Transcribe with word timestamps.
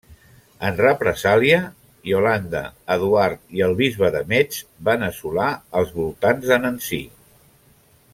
En 0.69 0.77
represàlia, 0.83 1.57
Iolanda, 2.13 2.61
Eduard 2.95 3.53
i 3.59 3.63
el 3.67 3.75
bisbe 3.83 4.09
de 4.15 4.23
Metz 4.33 4.63
van 4.89 5.07
assolar 5.09 5.51
els 5.83 5.93
voltants 5.99 6.51
de 6.53 6.59
Nancy. 6.65 7.01